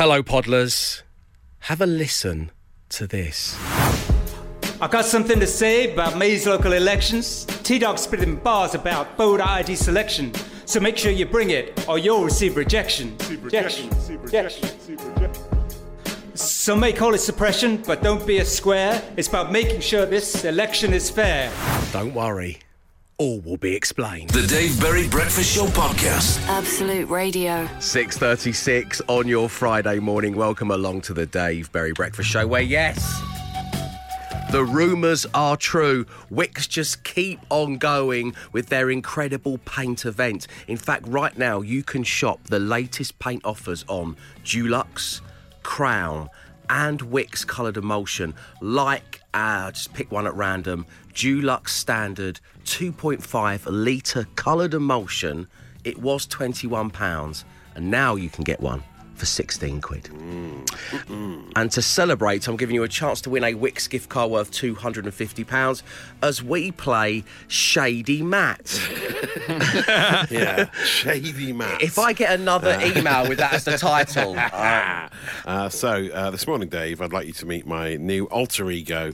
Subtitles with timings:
[0.00, 1.02] Hello, Podlers.
[1.58, 2.52] Have a listen
[2.88, 3.54] to this.
[4.80, 7.44] I got something to say about May's local elections.
[7.64, 10.32] T Dog spitting bars about voter ID selection.
[10.64, 13.14] So make sure you bring it, or you'll receive rejection.
[13.42, 13.90] Rejection.
[14.22, 14.70] Rejection.
[16.32, 19.02] Some may call it suppression, but don't be a square.
[19.18, 21.52] It's about making sure this election is fair.
[21.92, 22.60] Don't worry,
[23.20, 24.30] all will be explained.
[24.30, 26.40] The Dave Berry Breakfast Show Podcast.
[26.48, 27.66] Absolute Radio.
[27.76, 30.34] 6.36 on your Friday morning.
[30.34, 33.20] Welcome along to the Dave Berry Breakfast Show, where, yes,
[34.52, 36.06] the rumours are true.
[36.32, 40.46] Wickes just keep on going with their incredible paint event.
[40.66, 45.20] In fact, right now, you can shop the latest paint offers on Dulux,
[45.62, 46.30] Crown,
[46.70, 48.32] and Wickes coloured emulsion.
[48.62, 55.48] Like, uh, just pick one at random Dulux Standard 2.5 litre coloured emulsion.
[55.84, 57.44] It was £21,
[57.74, 58.84] and now you can get one
[59.20, 60.08] for 16 quid.
[61.56, 64.50] And to celebrate, I'm giving you a chance to win a Wickes gift card worth
[64.50, 65.82] £250
[66.22, 68.80] as we play Shady Matt.
[70.30, 71.82] Yeah, Shady Matt.
[71.82, 75.08] If I get another email with that as the title, uh,
[75.44, 79.12] Uh, so, uh, this morning, Dave, I'd like you to meet my new alter ego,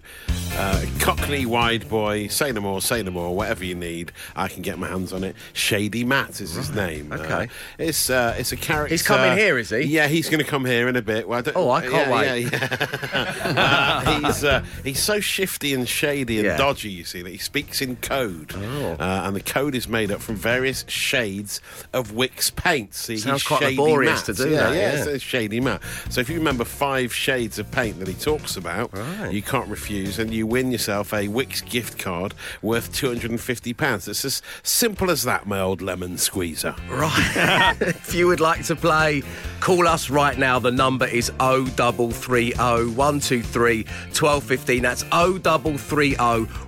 [0.53, 2.27] uh, Cockney Wide Boy.
[2.28, 5.25] Say no more, say no more, whatever you need, I can get my hands on
[5.25, 5.36] it.
[5.53, 7.12] Shady Matt is his name.
[7.12, 7.44] okay.
[7.44, 7.47] Uh,
[7.78, 8.92] it's uh, it's a character.
[8.92, 9.81] He's coming here, is he?
[9.83, 11.28] Yeah, he's going to come here in a bit.
[11.28, 12.52] Well, don't- Oh, I can't yeah, wait.
[12.52, 14.03] Yeah, yeah.
[14.05, 16.56] uh, he's uh, he's so shifty and shady and Yeah.
[16.56, 18.53] dodgy, you see, that he speaks in code.
[18.56, 18.92] Oh.
[19.00, 21.61] Uh, and the code is made up from various shades
[21.92, 22.94] of Wickes paint.
[22.94, 24.98] See, Sounds he's quite Shady laborious to do yeah, that, Yeah, yeah.
[24.98, 25.83] it's a shady Matt.
[26.10, 29.33] So if you remember five shades of paint that he talks about, Right.
[29.33, 33.41] you can't refuse, and you win yourself a Wickes gift card worth two hundred and
[33.41, 34.08] fifty pounds.
[34.08, 36.75] It's as simple as that, my old lemon squeezer.
[36.88, 37.77] Right.
[37.81, 39.22] if you would like to play,
[39.60, 40.59] call us right now.
[40.59, 42.53] The number is 0330
[42.95, 44.83] 123 1215.
[44.83, 46.15] That's 0330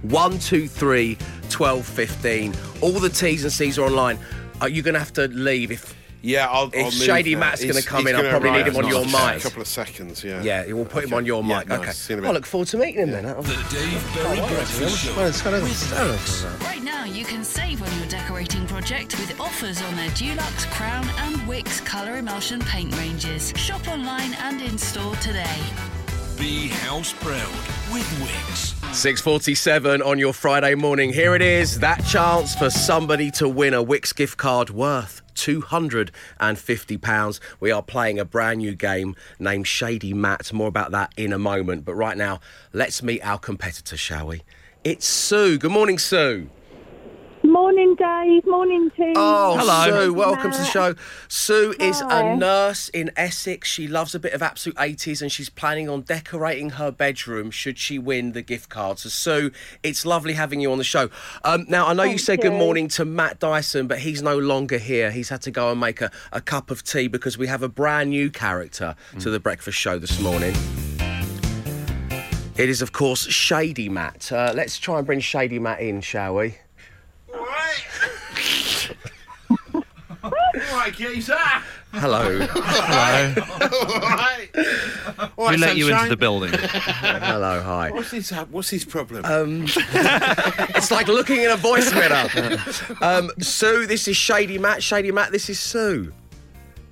[0.08, 2.54] 123 1215.
[2.80, 4.18] All the T's and C's are online.
[4.60, 5.94] Are you going to have to leave if.
[6.20, 6.66] Yeah, I'll.
[6.74, 7.40] If I'll Shady now.
[7.40, 9.36] Matt's gonna come in, I'll probably need him on your mic.
[9.36, 10.24] a couple of seconds.
[10.24, 10.42] Yeah.
[10.42, 11.68] Yeah, we'll put him on your Yeah, mic.
[11.68, 11.78] nice.
[11.78, 11.90] okay.
[11.92, 12.34] See you in a I bit.
[12.38, 13.22] look forward to meeting him then.
[13.22, 15.14] The Dave Berry Breakfast Show.
[16.98, 21.08] Right now, you can save on your decorating project with offers on their Dulux, Crown,
[21.18, 23.52] and Wickes colour emulsion paint ranges.
[23.56, 25.60] Shop online and in store today.
[26.36, 27.52] Be house proud
[27.92, 28.74] with Wickes.
[28.92, 31.12] 647 on your Friday morning.
[31.12, 37.40] Here it is, that chance for somebody to win a Wickes gift card worth £250.
[37.60, 40.52] We are playing a brand new game named Shady Matt.
[40.52, 41.84] More about that in a moment.
[41.84, 42.40] But right now,
[42.72, 44.42] let's meet our competitor, shall we?
[44.82, 45.58] It's Sue.
[45.58, 46.50] Good morning, Sue.
[47.60, 48.46] Morning, Dave.
[48.46, 49.14] Morning, team.
[49.16, 50.04] Oh, Hello.
[50.06, 50.94] Sue, welcome to the show.
[51.26, 53.68] Sue is a nurse in Essex.
[53.68, 57.76] She loves a bit of absolute 80s and she's planning on decorating her bedroom should
[57.76, 59.00] she win the gift card.
[59.00, 59.50] So, Sue,
[59.82, 61.10] it's lovely having you on the show.
[61.42, 64.38] Um, now, I know you Thank said good morning to Matt Dyson, but he's no
[64.38, 65.10] longer here.
[65.10, 67.68] He's had to go and make a, a cup of tea because we have a
[67.68, 70.54] brand new character to the breakfast show this morning.
[72.56, 74.30] It is, of course, Shady Matt.
[74.30, 76.54] Uh, let's try and bring Shady Matt in, shall we?
[80.88, 81.36] Right, geezer.
[81.92, 82.38] Hello.
[82.38, 83.34] Right.
[85.36, 86.50] We let you into the building.
[86.52, 87.90] Hello, hi.
[87.90, 89.26] What's his, what's his problem?
[89.26, 92.26] Um, it's like looking in a voice mirror.
[93.02, 94.82] Um, Sue, this is Shady Matt.
[94.82, 96.14] Shady Matt, this is Sue.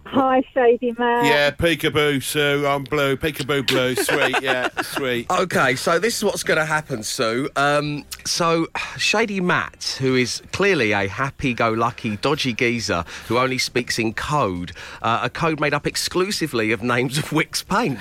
[0.08, 1.24] Hi, Shady Man.
[1.24, 2.64] yeah, peekaboo, Sue.
[2.66, 3.16] I'm blue.
[3.16, 3.96] Peekaboo blue.
[3.96, 5.28] Sweet, yeah, sweet.
[5.28, 7.48] Okay, so this is what's going to happen, Sue.
[7.56, 14.14] Um, so, Shady Matt, who is clearly a happy-go-lucky, dodgy geezer who only speaks in
[14.14, 14.72] code,
[15.02, 17.98] uh, a code made up exclusively of names of Wickes paint.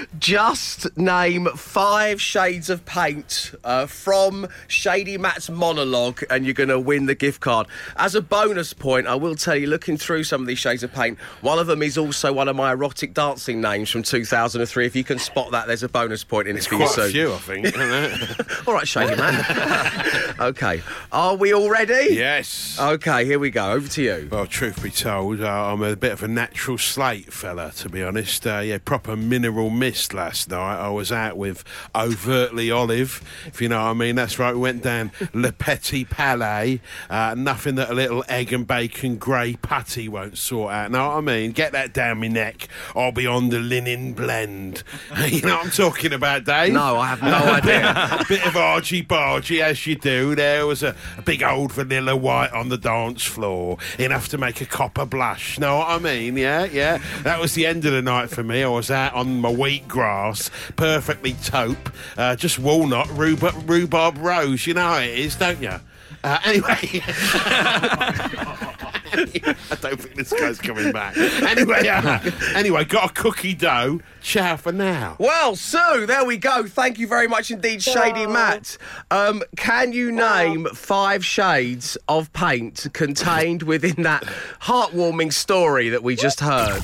[0.18, 6.80] Just name five shades of paint uh, from Shady Matt's monologue, and you're going to
[6.80, 7.66] win the gift card.
[7.96, 10.90] As a bonus point, I will tell you, looking through some of these shades of
[10.90, 14.86] paint, one of them is also one of my erotic dancing names from 2003.
[14.86, 17.08] If you can spot that, there's a bonus point in it for you, Quite a
[17.10, 18.66] few, I think.
[18.66, 20.34] All right, Shady man.
[20.40, 20.82] okay,
[21.12, 22.14] are we all ready?
[22.14, 22.78] yes.
[22.80, 23.72] Okay, here we go.
[23.72, 24.28] Over to you.
[24.32, 28.02] Well, truth be told, uh, I'm a bit of a natural slate fella, to be
[28.02, 28.46] honest.
[28.46, 30.78] Uh, yeah, proper mineral mist last night.
[30.78, 31.64] I was out with
[31.94, 34.16] overtly Olive, if you know what I mean.
[34.16, 34.54] That's right.
[34.54, 40.08] We went down Le Petit Uh, nothing that a little egg and bacon grey putty
[40.08, 40.90] won't sort out.
[40.90, 41.52] Know what I mean?
[41.52, 42.68] Get that down my neck.
[42.94, 44.82] I'll be on the linen blend.
[45.26, 46.72] you know what I'm talking about, Dave?
[46.72, 47.90] No, I have no idea.
[48.20, 50.34] a bit of argy bargy as you do.
[50.34, 54.60] There was a, a big old vanilla white on the dance floor, enough to make
[54.60, 55.58] a copper blush.
[55.58, 56.36] Know what I mean?
[56.36, 56.98] Yeah, yeah.
[57.22, 58.62] That was the end of the night for me.
[58.62, 64.66] I was out on my wheat grass, perfectly taupe, uh, just walnut, rhubarb, rhubarb rose.
[64.66, 65.80] You know how it is, don't you?
[66.22, 67.02] Uh, anyway.
[69.12, 71.16] I don't think this guy's coming back.
[71.16, 72.18] Anyway, uh,
[72.54, 74.00] anyway, got a cookie dough.
[74.20, 75.16] Ciao for now.
[75.18, 76.66] Well, Sue, there we go.
[76.66, 78.76] Thank you very much indeed, Shady Matt.
[79.10, 84.24] Um, can you name five shades of paint contained within that
[84.62, 86.82] heartwarming story that we just heard?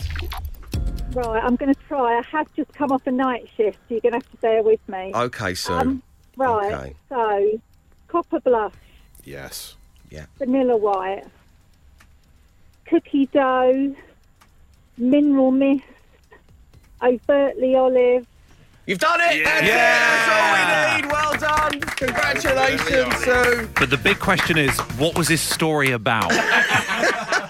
[1.12, 2.18] Right, I'm going to try.
[2.18, 4.62] I have just come off a night shift, so you're going to have to bear
[4.62, 5.12] with me.
[5.14, 5.72] Okay, Sue.
[5.72, 6.02] Um,
[6.36, 6.94] right, okay.
[7.08, 7.60] so
[8.08, 8.72] copper blush,
[9.26, 9.74] Yes.
[10.08, 10.26] Yeah.
[10.38, 11.24] vanilla white,
[12.86, 13.94] cookie dough,
[14.96, 15.82] mineral mist,
[17.02, 18.26] overtly olive.
[18.86, 19.42] You've done it!
[19.44, 19.72] That's it!
[19.72, 21.10] That's all we need!
[21.10, 21.80] Well done!
[21.80, 23.68] Congratulations, Sue!
[23.74, 26.30] But the big question is, what was this story about?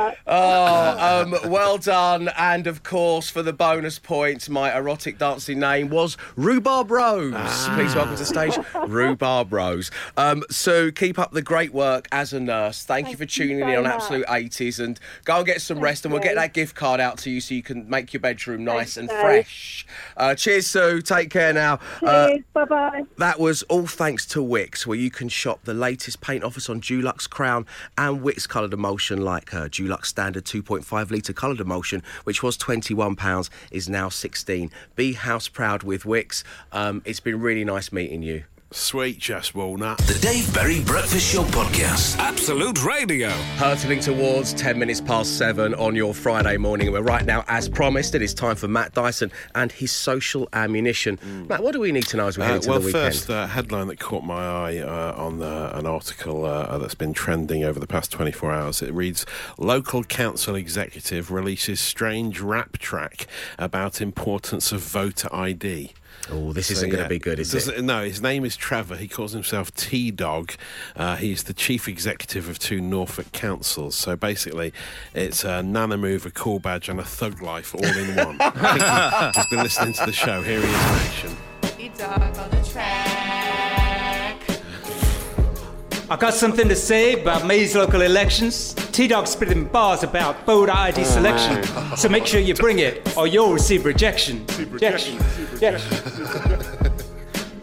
[0.26, 2.30] Oh, um, well done.
[2.36, 7.34] And of course, for the bonus points, my erotic dancing name was Rhubarb Rose.
[7.70, 8.56] Please welcome to the stage,
[8.86, 9.90] Rhubarb Rose.
[10.16, 12.84] Um, so keep up the great work as a nurse.
[12.84, 13.94] Thank, you Thank for you tuning so in on much.
[13.94, 17.18] Absolute 80s and go and get some rest and we'll get that gift card out
[17.18, 19.86] to you so you can make your bedroom nice and fresh.
[20.16, 21.00] Uh, cheers, Sue.
[21.02, 21.80] Take care now.
[22.02, 23.04] Uh, Cheers, bye bye.
[23.18, 26.80] that was all thanks to Wickes, where you can shop the latest paint offers on
[26.80, 27.66] Dulux Crown
[27.98, 33.50] and Wickes coloured emulsion, like uh, Dulux Standard 2.5 litre coloured emulsion, which was £21,
[33.70, 36.42] is now 16 Be house proud with Wickes.
[36.72, 38.44] Um, it's been really nice meeting you.
[38.72, 39.98] Sweet Jess Walnut.
[39.98, 42.16] The Dave Berry Breakfast Show Podcast.
[42.18, 43.28] Absolute Radio.
[43.56, 46.92] Hurtling towards 10 minutes past 7 on your Friday morning.
[46.92, 51.18] We're right now, as promised, it is time for Matt Dyson and his social ammunition.
[51.48, 53.02] Matt, what do we need to know as we head Uh, into well, the weekend?
[53.02, 56.94] Well, first uh, headline that caught my eye uh, on uh, an article uh, that's
[56.94, 58.82] been trending over the past 24 hours.
[58.82, 59.26] It reads:
[59.58, 63.26] Local council executive releases strange rap track
[63.58, 65.92] about importance of voter ID.
[66.32, 67.82] Oh, this So, isn't going to be good, is Does it?
[67.82, 68.96] No, his name is Trevor.
[68.96, 70.52] He calls himself T Dog.
[70.96, 73.94] Uh, he's the chief executive of two Norfolk councils.
[73.96, 74.72] So basically,
[75.14, 78.36] it's a Nana Move, a cool badge, and a thug life all in one.
[78.40, 80.42] I he- he's been listening to the show.
[80.42, 81.36] Here he is in action.
[81.96, 83.89] dog on the track.
[86.10, 88.74] I got something to say about May's local elections.
[88.90, 91.62] T Dog spitting bars about voter ID oh, selection.
[91.96, 94.44] So make sure you bring it, or you'll receive rejection.
[94.58, 95.20] Rejection.
[95.52, 96.96] Rejection.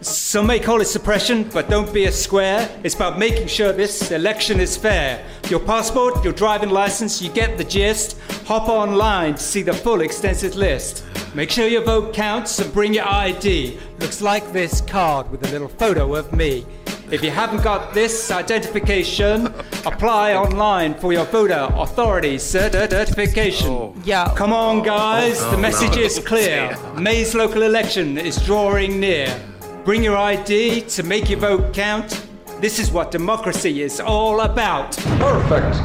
[0.00, 2.70] Some may call it suppression, but don't be a square.
[2.84, 5.22] It's about making sure this election is fair.
[5.50, 8.18] Your passport, your driving license, you get the gist.
[8.46, 11.04] Hop online to see the full extensive list.
[11.34, 13.78] Make sure your vote counts and bring your ID.
[13.98, 16.64] Looks like this card with a little photo of me.
[17.10, 19.46] If you haven't got this identification,
[19.86, 23.70] apply online for your voter authority certification.
[23.70, 23.94] Oh.
[24.04, 24.34] Yeah.
[24.36, 26.76] Come on, guys, the message is clear.
[26.98, 29.34] May's local election is drawing near.
[29.84, 32.26] Bring your ID to make your vote count.
[32.60, 34.94] This is what democracy is all about.
[35.18, 35.76] Perfect.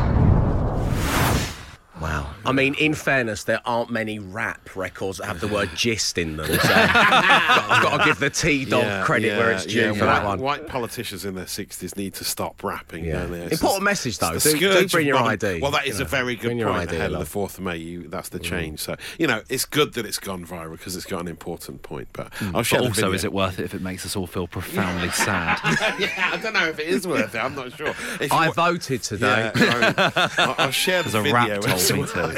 [2.02, 2.33] Wow.
[2.46, 6.38] I mean, in fairness, there aren't many rap records that have the word gist in
[6.38, 6.48] them.
[6.48, 10.26] So I've got to give the T Dog credit where it's due yeah, for that
[10.26, 10.40] one.
[10.40, 13.06] White politicians in their 60s need to stop rapping.
[13.06, 13.24] Yeah.
[13.24, 13.52] don't they?
[13.52, 14.38] Important message, though.
[14.38, 16.06] Do- do bring your ID, Well, that is you is know.
[16.06, 16.90] a very good Bring your point.
[16.90, 18.44] ID Ahead of the 4th of May, you, that's the mm.
[18.44, 18.80] change.
[18.80, 22.08] So, you know, it's good that it's gone viral because it's got an important point.
[22.14, 22.56] But mm.
[22.56, 23.14] I'll share But also, video.
[23.14, 25.60] is it worth it if it makes us all feel profoundly sad?
[26.00, 27.40] yeah, I don't know if it is worth it.
[27.40, 27.88] I'm not sure.
[28.20, 29.52] If I wa- voted today.
[29.56, 31.62] Yeah, I'll, I'll share the There's a video.
[31.62, 32.33] rap told me to.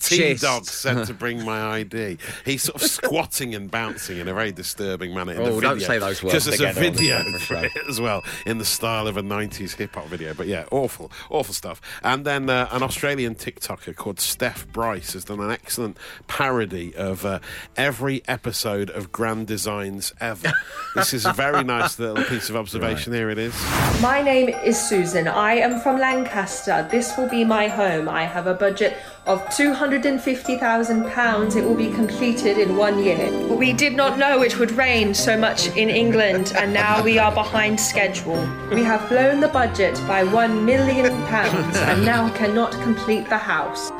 [0.00, 0.40] T Cheers.
[0.40, 2.18] Dog said to bring my ID.
[2.44, 5.32] He's sort of squatting and bouncing in a very disturbing manner.
[5.32, 7.64] In the Oh, don't say those words Because there's a together on the video for
[7.64, 10.34] it as well in the style of a 90s hip hop video.
[10.34, 11.80] But yeah, awful, awful stuff.
[12.02, 17.24] And then uh, an Australian TikToker called Steph Bryce has done an excellent parody of
[17.24, 17.40] uh,
[17.76, 20.52] every episode of Grand Designs ever.
[20.94, 23.12] this is a very nice little piece of observation.
[23.12, 23.54] Here it is.
[24.00, 25.26] My name is Susan.
[25.28, 26.86] I am from Lancaster.
[26.90, 28.08] This will be my home.
[28.08, 28.85] I have a budget
[29.26, 31.56] of £250,000.
[31.56, 33.28] It will be completed in one year.
[33.48, 37.32] We did not know it would rain so much in England, and now we are
[37.32, 38.38] behind schedule.
[38.70, 43.90] We have blown the budget by £1 million and now cannot complete the house.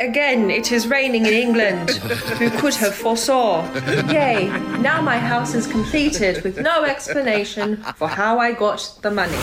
[0.00, 1.90] Again, it is raining in England.
[1.90, 3.62] Who could have foresaw?
[4.10, 4.48] Yay,
[4.80, 9.36] now my house is completed with no explanation for how I got the money.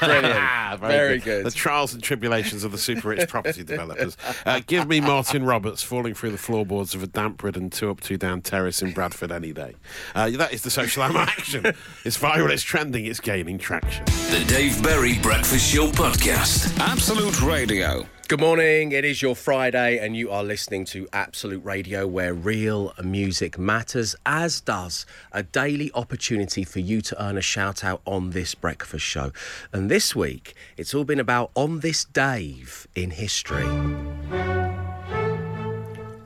[0.00, 0.34] Brilliant.
[0.38, 1.44] Ah, Very good.
[1.46, 4.16] The trials and tribulations of the super rich property developers.
[4.44, 8.82] Uh, give me Martin Roberts falling through the floorboards of a damp-ridden two-up, two-down terrace
[8.82, 9.74] in Bradford any day.
[10.14, 11.64] Uh, that is the social ammo action.
[12.04, 14.04] It's viral, it's trending, it's gaining traction.
[14.04, 16.76] The Dave Berry Breakfast Show Podcast.
[16.80, 18.06] Absolute Radio.
[18.32, 18.92] Good morning.
[18.92, 24.16] It is your Friday, and you are listening to Absolute Radio, where real music matters,
[24.24, 29.04] as does a daily opportunity for you to earn a shout out on this breakfast
[29.04, 29.32] show.
[29.70, 33.68] And this week, it's all been about On This Dave in history.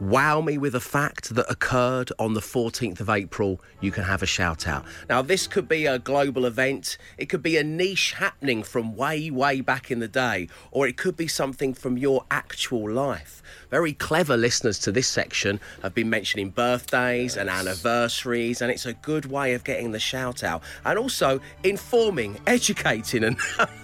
[0.00, 4.23] Wow me with a fact that occurred on the 14th of April, you can have
[4.23, 4.85] a shout out.
[5.09, 9.31] Now, this could be a global event, it could be a niche happening from way,
[9.31, 13.43] way back in the day, or it could be something from your actual life.
[13.71, 18.93] Very clever listeners to this section have been mentioning birthdays and anniversaries, and it's a
[18.95, 23.37] good way of getting the shout out and also informing, educating, and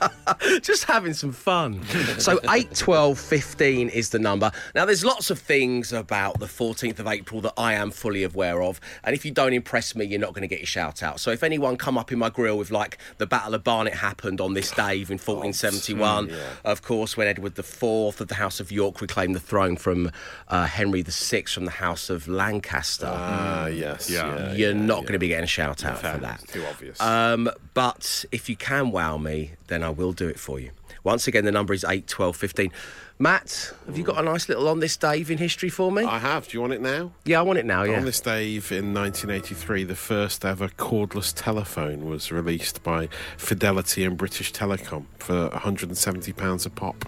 [0.62, 1.82] just having some fun.
[2.18, 4.52] So 8, 12, 15 is the number.
[4.74, 8.62] Now, there's lots of things about the 14th of April that I am fully aware
[8.62, 11.20] of, and if you don't impress me, you're not going to get your shout out.
[11.20, 14.40] So if anyone come up in my grill with like the Battle of Barnet happened
[14.40, 16.32] on this day in 1471,
[16.64, 20.10] of course, when Edward IV of the House of York reclaimed the throne from
[20.48, 23.10] uh, Henry VI from the House of Lancaster.
[23.10, 24.10] Ah, yes.
[24.10, 24.52] Yeah.
[24.52, 25.02] You're yeah, not yeah.
[25.02, 26.52] going to be getting a shout out Fair for enough, that.
[26.52, 27.00] Too obvious.
[27.00, 30.70] Um, but if you can wow me, then I will do it for you.
[31.04, 32.72] Once again, the number is 8, 12, 15.
[33.18, 36.04] Matt, have you got a nice little on this Dave in history for me?
[36.04, 36.48] I have.
[36.48, 37.12] Do you want it now?
[37.24, 37.98] yeah, I want it now, yeah.
[37.98, 44.16] On this Dave in 1983, the first ever cordless telephone was released by Fidelity and
[44.16, 47.04] British Telecom for £170 a pop.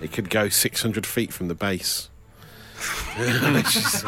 [0.00, 2.08] It could go 600 feet from the base.
[3.54, 4.04] Which is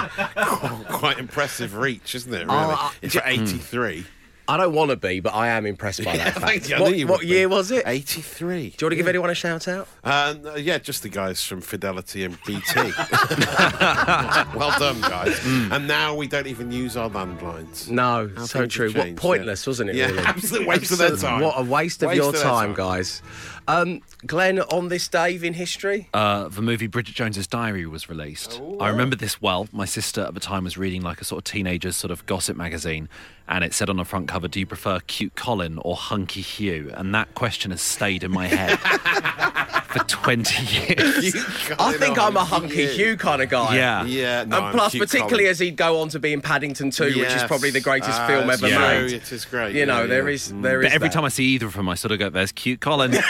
[0.91, 2.47] quite impressive reach, isn't it?
[2.47, 4.07] Really, Oh, uh, for 83.
[4.51, 6.69] I don't want to be, but I am impressed by that thank fact.
[6.71, 6.81] you.
[6.81, 7.85] What, you what year was it?
[7.87, 8.47] 83.
[8.49, 9.87] Do you want to give anyone a shout out?
[10.03, 12.61] Uh, yeah, just the guys from Fidelity and BT.
[14.57, 15.39] well done, guys.
[15.47, 17.89] And now we don't even use our landlines.
[17.91, 18.91] No, How so true.
[18.91, 19.71] have What pointless, yeah.
[19.71, 19.97] wasn't it?
[19.97, 20.19] Yeah, really?
[20.21, 21.43] absolute waste of their time.
[21.43, 22.75] What a waste of Waste your of time, time.
[22.75, 23.23] guys.
[23.69, 28.61] Um, Glenn, on this day in history, Uh, the movie Bridget Jones's Diary was released.
[28.81, 29.69] I remember this well.
[29.71, 32.57] My sister at the time was reading like a sort of teenager's sort of gossip
[32.57, 33.09] magazine,
[33.47, 36.91] and it said on the front cover, "Do you prefer cute Colin or hunky Hugh?"
[36.95, 38.79] And that question has stayed in my head
[39.91, 41.35] for twenty years.
[41.79, 43.77] I think I'm a hunky Hugh kind of guy.
[43.77, 44.05] Yeah.
[44.05, 45.51] Yeah, no, and I'm plus, cute particularly Colin.
[45.51, 47.47] as he'd go on to be in Paddington 2, which is Yes.
[47.47, 48.79] probably the greatest Ah, film it's ever true.
[48.81, 49.13] made.
[49.13, 49.75] It is great.
[49.75, 50.35] You know, yeah, there yeah.
[50.35, 50.87] is there is.
[50.87, 51.15] But every that.
[51.15, 53.13] time I see either of them, I sort of go, "There's cute Colin."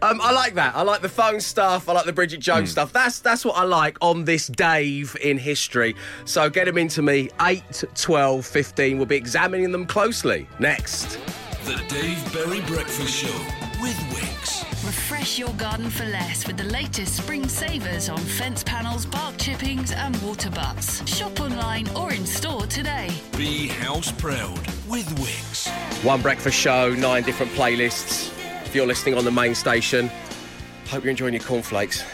[0.00, 0.76] Um, I like that.
[0.76, 1.88] I like the phone stuff.
[1.88, 2.38] I like the Bridget.
[2.40, 2.92] Jones stuff.
[2.92, 5.96] That's that's what I like on this Dave in history.
[6.24, 7.30] So get them into me.
[7.40, 8.96] 8, 12, 15.
[8.96, 11.18] We'll be examining them closely next.
[11.64, 13.36] The Dave Berry Breakfast Show
[13.82, 14.64] with Wickes.
[14.86, 19.92] Refresh your garden for less with the latest spring savers on fence panels, bark chippings,
[19.92, 21.06] and water butts.
[21.12, 23.10] Shop online or in store today.
[23.36, 25.68] Be house proud with Wickes.
[26.04, 28.37] One breakfast show, nine different playlists.
[28.68, 30.10] If you're listening on the main station,
[30.88, 32.04] hope you're enjoying your cornflakes.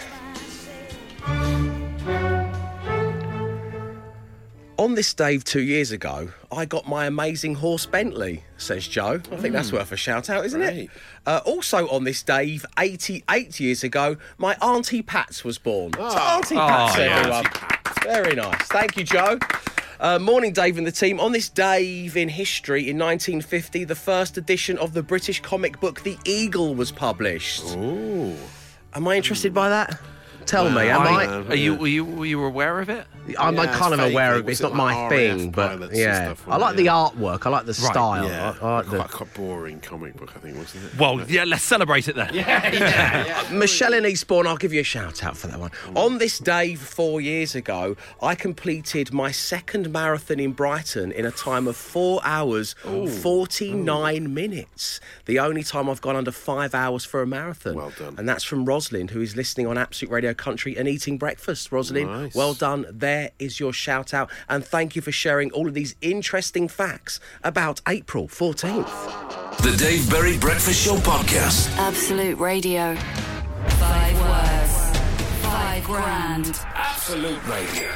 [4.79, 9.21] On this day two years ago, I got my amazing horse Bentley, says Joe.
[9.33, 9.79] I think that's mm.
[9.79, 10.91] worth a shout out, isn't it?
[11.27, 15.93] Uh, also on this day, 88 years ago, my Auntie Pats was born.
[15.95, 17.19] So Auntie Pats, yeah.
[17.19, 17.47] everyone.
[18.05, 18.63] Very nice.
[18.69, 19.41] Thank you, Joe.
[20.01, 21.21] Uh, morning, Dave and the team.
[21.21, 26.03] On this Dave in history, in 1950, the first edition of the British comic book
[26.03, 27.65] The Eagle was published.
[27.77, 28.35] Ooh.
[28.95, 29.99] Am I interested by that?
[30.47, 31.37] Tell me, am I- I?
[31.47, 33.07] are you were you were you aware of it?
[33.39, 34.41] I'm like Yeah, kind of it's aware vaguely.
[34.41, 34.53] of it.
[34.53, 37.47] It's Was not it my like thing, but yeah, stuff, I like wasn't the artwork.
[37.47, 38.29] I like the style.
[38.29, 38.97] Yeah, I, I like the...
[38.99, 40.99] quite, quite boring comic book, I think, wasn't it?
[40.99, 42.31] Well, yeah, let's celebrate it then.
[42.35, 45.71] Yeah, Michelle in Eastbourne, I'll give you a shout out for that one.
[45.87, 45.97] Mm.
[45.97, 51.31] On this day four years ago, I completed my second marathon in Brighton in a
[51.31, 55.01] time of four hours, 49 minutes.
[55.27, 57.75] The only time I've gone under five hours for a marathon.
[57.77, 58.15] Well done.
[58.19, 61.73] And that's from Rosalind, who is listening on Absolute Radio Country and eating breakfast.
[61.73, 62.35] Rosalind, Nice.
[62.35, 62.87] well done.
[62.91, 64.31] There is your shout out.
[64.49, 69.59] And thank you for sharing all of these interesting facts about April 14th.
[69.59, 71.75] The Dave Berry Breakfast Show Podcast.
[71.79, 72.95] Absolute Radio.
[72.97, 74.99] Five words.
[75.43, 76.61] Five grand.
[76.75, 77.91] Absolute Radio.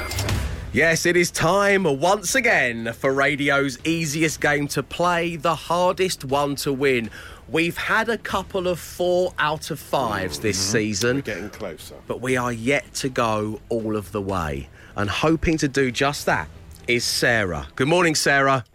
[0.71, 6.55] Yes, it is time once again for radio's easiest game to play, the hardest one
[6.57, 7.09] to win.
[7.49, 10.77] We've had a couple of four out of fives this mm-hmm.
[10.77, 11.95] season, Getting closer.
[12.05, 14.69] but we are yet to go all of the way.
[14.99, 16.49] And hoping to do just that
[16.85, 17.69] is Sarah.
[17.77, 18.65] Good morning, Sarah.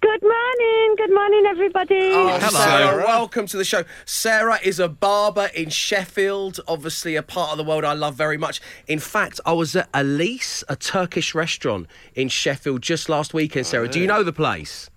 [0.00, 0.96] Good morning.
[0.96, 2.10] Good morning, everybody.
[2.12, 2.48] Oh, oh hello.
[2.48, 3.04] Sarah, Sarah.
[3.04, 3.84] welcome to the show.
[4.04, 8.36] Sarah is a barber in Sheffield, obviously a part of the world I love very
[8.36, 8.60] much.
[8.88, 11.86] In fact, I was at Elise, a Turkish restaurant
[12.16, 13.86] in Sheffield just last weekend, Sarah.
[13.86, 14.90] Do you know the place?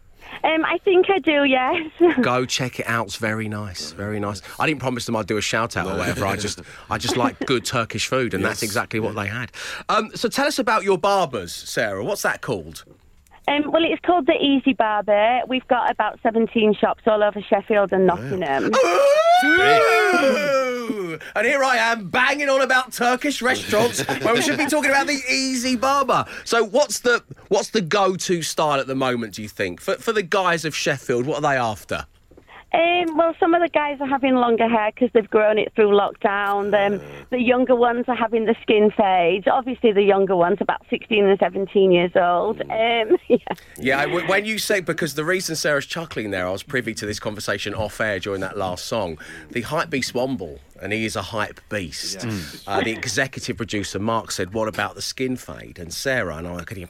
[0.44, 1.92] Um, I think I do, yes.
[2.22, 3.08] Go check it out.
[3.08, 4.42] It's very nice, very nice.
[4.60, 6.26] I didn't promise them I'd do a shout out or whatever.
[6.26, 9.52] I just, I just like good Turkish food, and that's exactly what they had.
[9.90, 12.04] Um, so tell us about your barbers, Sarah.
[12.04, 12.84] What's that called?
[13.48, 15.42] um, well, it's called the Easy Barber.
[15.48, 18.72] We've got about 17 shops all over Sheffield and Nottingham.
[21.14, 21.20] Ooh!
[21.36, 25.08] And here I am banging on about Turkish restaurants when we should be talking about
[25.08, 26.26] the easy barber.
[26.46, 29.82] So what's the what's the go-to style at the moment, do you think?
[29.82, 32.06] For for the guys of Sheffield, what are they after?
[32.74, 35.92] Um, well, some of the guys are having longer hair because they've grown it through
[35.92, 36.74] lockdown.
[36.74, 39.48] Um, the younger ones are having the skin fade.
[39.48, 42.62] Obviously, the younger ones, about 16 and 17 years old.
[42.62, 42.68] Um,
[43.28, 43.38] yeah.
[43.78, 47.06] Yeah, w- when you say because the reason Sarah's chuckling there, I was privy to
[47.06, 49.20] this conversation off air during that last song.
[49.52, 52.26] The hype beast Womble, and he is a hype beast.
[52.68, 56.64] Uh, the executive producer Mark said, "What about the skin fade?" And Sarah and I
[56.64, 56.88] could hear.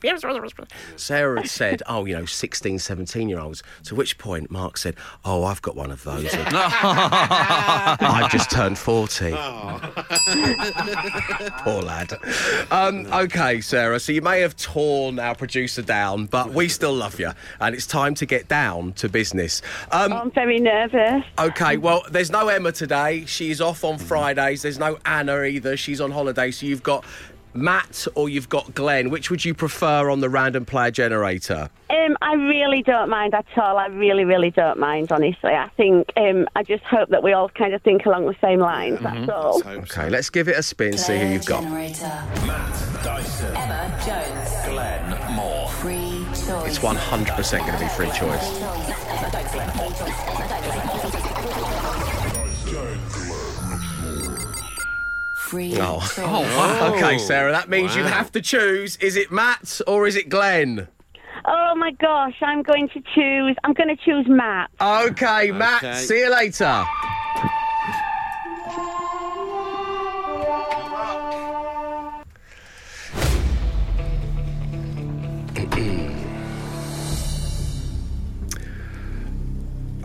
[0.96, 4.96] Sarah had said, "Oh, you know, 16, 17 year olds." To which point Mark said,
[5.25, 6.34] "Oh, I've got one of those.
[6.34, 9.32] I've just turned 40.
[11.63, 12.13] Poor lad.
[12.72, 14.00] Um, okay, Sarah.
[14.00, 17.88] So you may have torn our producer down, but we still love you, and it's
[17.88, 19.62] time to get down to business.
[19.92, 21.24] Um, I'm very nervous.
[21.40, 23.25] Okay, well, there's no Emma today.
[23.25, 24.63] She's off on Fridays.
[24.63, 25.77] There's no Anna either.
[25.77, 26.51] She's on holiday.
[26.51, 27.06] So you've got
[27.53, 29.10] Matt or you've got Glenn.
[29.10, 31.70] Which would you prefer on the random player generator?
[31.89, 33.77] Um, I really don't mind at all.
[33.77, 35.51] I really, really don't mind, honestly.
[35.51, 38.60] I think, um, I just hope that we all kind of think along the same
[38.60, 39.62] lines, that's all.
[39.65, 41.63] Okay, let's give it a spin, see who you've got.
[41.63, 42.24] Generator.
[42.46, 43.56] Matt Dyson.
[43.56, 44.50] Emma Jones.
[44.68, 45.70] Glenn Moore.
[45.70, 46.65] Free choice.
[46.68, 48.50] It's 100% going to be free choice.
[55.54, 56.00] Free Oh.
[56.00, 56.18] choice.
[56.18, 58.96] Oh, okay, Sarah, that means you have to choose.
[58.96, 60.88] Is it Matt or is it Glenn?
[61.46, 63.56] Oh my gosh, I'm going to choose.
[63.64, 64.72] I'm going to choose Matt.
[64.82, 66.84] Okay, Matt, see you later.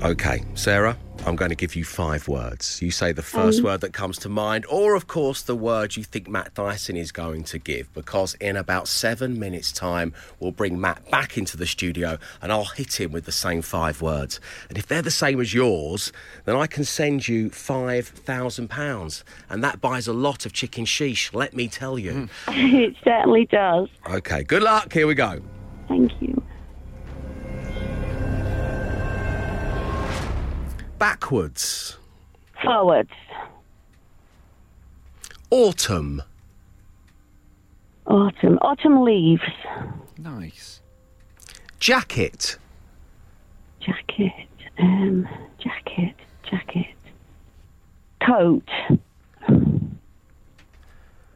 [0.02, 0.96] Okay, Sarah,
[1.28, 2.80] I'm going to give you five words.
[2.80, 3.24] You say the um.
[3.24, 6.96] first word that comes to mind, or of course the word you think Matt Dyson
[6.96, 11.56] is going to give, because in about seven minutes' time, we'll bring Matt back into
[11.56, 14.40] the studio and I'll hit him with the same five words.
[14.68, 16.12] And if they're the same as yours,
[16.46, 19.22] then I can send you £5,000.
[19.50, 22.12] And that buys a lot of chicken sheesh, let me tell you.
[22.12, 22.28] Mm.
[22.88, 23.88] it certainly does.
[24.08, 24.92] Okay, good luck.
[24.92, 25.40] Here we go.
[25.88, 26.42] Thank you.
[30.98, 31.96] Backwards.
[32.62, 33.10] Forwards.
[35.50, 36.22] Autumn.
[38.06, 38.58] Autumn.
[38.62, 39.42] Autumn leaves.
[40.18, 40.80] Nice.
[41.78, 42.58] Jacket.
[43.80, 44.32] Jacket.
[44.78, 46.14] Um, jacket.
[46.50, 46.86] Jacket.
[48.20, 48.68] Coat.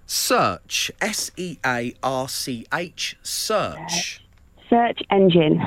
[0.06, 0.90] Search.
[1.00, 3.16] S E A R C H.
[3.22, 4.24] Search.
[4.68, 5.62] Search engine.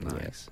[0.00, 0.48] Yes.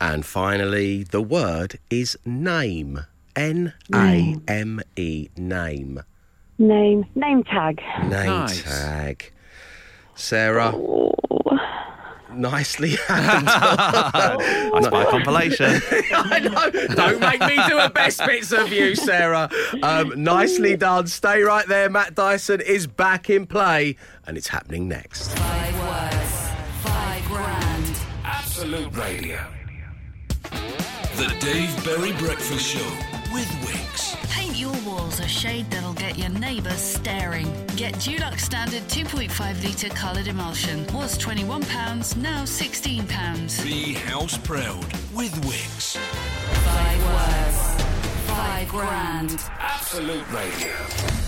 [0.00, 3.00] And finally, the word is name.
[3.36, 5.28] N A M E.
[5.36, 6.00] Name.
[6.58, 7.04] Name.
[7.14, 7.80] Name tag.
[8.02, 8.62] Name Nice.
[8.62, 9.32] tag.
[10.14, 10.72] Sarah.
[10.74, 11.10] Oh.
[12.32, 13.48] Nicely handled.
[13.48, 15.66] I spy a compilation.
[16.12, 16.94] I know.
[16.96, 19.48] Don't make me do a best bits of you, Sarah.
[19.84, 21.06] Um, nicely done.
[21.06, 21.88] Stay right there.
[21.88, 25.28] Matt Dyson is back in play, and it's happening next.
[25.38, 26.50] Five words.
[26.82, 27.98] Five grand.
[28.24, 29.53] Absolute Radio.
[31.16, 32.90] The Dave Berry Breakfast Show
[33.32, 34.16] with Wickes.
[34.32, 37.46] Paint your walls a shade that'll get your neighbours staring.
[37.76, 40.84] Get Dulux Standard 2.5 litre coloured emulsion.
[40.92, 43.62] Was £21, now £16.
[43.62, 45.96] Be house proud with Wickes.
[46.64, 47.84] Five words.
[48.26, 49.40] Five grand.
[49.60, 51.23] Absolute Radio.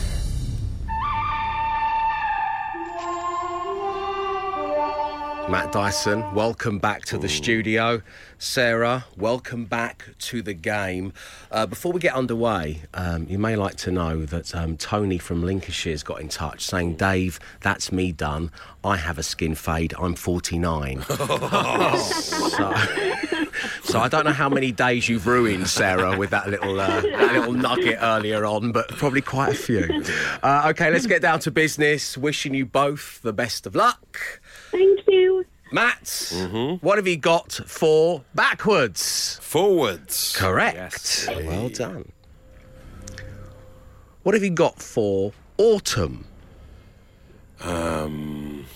[5.48, 8.02] Matt Dyson, welcome back to the studio.
[8.36, 11.12] Sarah, welcome back to the game.
[11.52, 15.44] Uh, before we get underway, um, you may like to know that um, Tony from
[15.44, 18.50] Lincolnshire's got in touch saying, Dave, that's me done.
[18.82, 19.94] I have a skin fade.
[20.00, 21.02] I'm 49.
[21.08, 22.74] so,
[23.82, 27.32] so I don't know how many days you've ruined, Sarah, with that little, uh, that
[27.32, 30.02] little nugget earlier on, but probably quite a few.
[30.42, 32.16] Uh, okay, let's get down to business.
[32.16, 34.40] Wishing you both the best of luck.
[34.70, 35.44] Thank you.
[35.72, 36.32] Matt,
[36.80, 39.38] what have you got for backwards?
[39.42, 40.34] Forwards.
[40.36, 41.28] Correct.
[41.28, 42.12] Well done.
[44.22, 46.24] What have you got for autumn?
[47.60, 48.66] Um,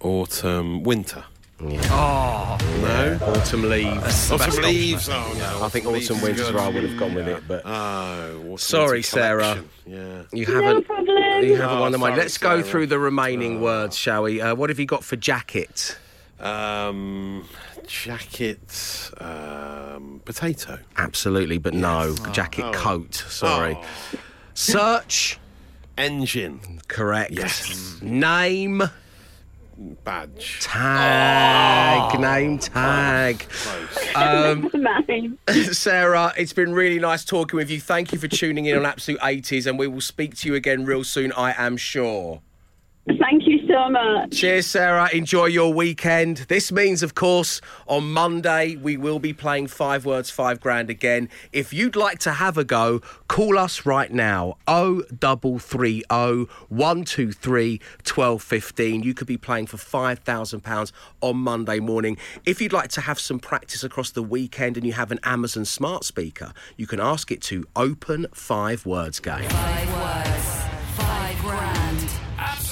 [0.00, 1.24] autumn, winter.
[1.66, 3.18] Oh, No.
[3.22, 4.30] Autumn leaves.
[4.30, 5.08] Autumn leaves.
[5.08, 5.64] Oh no.
[5.64, 6.54] I think leaves autumn is winter's good.
[6.56, 9.62] where I would have gone with it, but Oh, Sorry, Sarah.
[9.86, 10.22] Yeah.
[10.32, 10.62] you haven't.
[10.74, 11.44] No problem.
[11.44, 12.16] You haven't Oh, won the money.
[12.16, 12.62] Let's go Sarah.
[12.62, 14.40] through the remaining words, shall we?
[14.40, 15.96] Uh, what have you got for jacket?
[16.40, 17.48] Um,
[17.86, 20.78] jacket, um, potato.
[20.96, 22.14] Absolutely, but no.
[22.32, 22.72] Jacket Oh.
[22.72, 23.14] coat.
[23.14, 23.78] Sorry.
[23.80, 24.18] Oh.
[24.54, 25.38] Search.
[25.96, 27.30] Engine, Correct.
[27.32, 27.98] Yes.
[28.02, 28.82] Name.
[30.04, 30.60] Badge.
[30.60, 32.20] Tag.
[32.20, 33.46] Name tag.
[34.16, 35.38] Um, Mine.
[35.72, 37.80] Sarah, it's been really nice talking with you.
[37.80, 40.84] Thank you for tuning in on Absolute 80s, and we will speak to you again
[40.84, 42.40] real soon, I am sure.
[43.06, 44.30] Thank you so much.
[44.30, 45.10] Cheers, Sarah.
[45.12, 46.38] Enjoy your weekend.
[46.48, 51.28] This means, of course, on Monday we will be playing Five Words, Five Grand again.
[51.52, 59.02] If you'd like to have a go, call us right now 0330 123 1215.
[59.02, 62.16] You could be playing for £5,000 on Monday morning.
[62.46, 65.66] If you'd like to have some practice across the weekend and you have an Amazon
[65.66, 69.46] smart speaker, you can ask it to Open Five Words Game.
[69.50, 70.64] Five words,
[70.96, 71.83] five grand.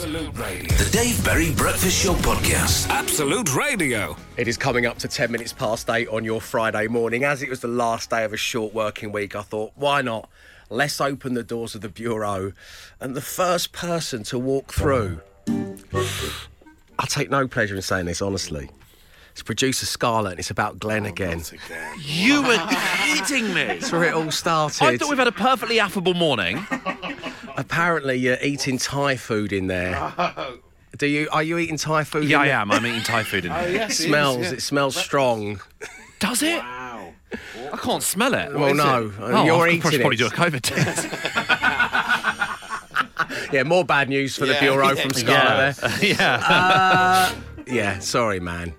[0.03, 0.69] Absolute Radio.
[0.79, 2.89] The Dave Berry Breakfast Show Podcast.
[2.89, 4.17] Absolute Radio.
[4.37, 7.23] It is coming up to 10 minutes past 8 on your Friday morning.
[7.23, 10.29] As it was the last day of a short working week, I thought, why not?
[10.71, 12.53] Let's open the doors of the Bureau.
[12.99, 15.21] And the first person to walk through.
[15.47, 18.71] I take no pleasure in saying this, honestly.
[19.31, 21.39] It's producer Scarlett, and it's about Glenn again.
[21.39, 21.95] Not again.
[22.01, 22.59] you were
[23.15, 23.67] kidding me.
[23.67, 24.83] That's where it all started.
[24.83, 26.67] I thought we've had a perfectly affable morning.
[27.57, 30.13] Apparently, you're eating Thai food in there.
[30.99, 31.29] Do you?
[31.33, 32.25] Are you eating Thai food?
[32.25, 32.57] Yeah, in I there?
[32.59, 32.71] am.
[32.73, 33.83] I'm eating Thai food in here.
[33.83, 34.53] It smells.
[34.53, 35.61] It smells strong.
[36.19, 36.59] Does it?
[36.59, 37.13] Wow.
[37.73, 38.53] I can't smell it.
[38.55, 40.19] Well, no, uh, Oh, you're I could eating probably it.
[40.19, 41.09] do a COVID test.
[43.53, 45.73] Yeah, more bad news for the Bureau yeah, from yeah.
[45.73, 46.07] There.
[46.07, 46.35] yeah.
[46.49, 47.35] Uh,
[47.67, 48.73] yeah, sorry, man.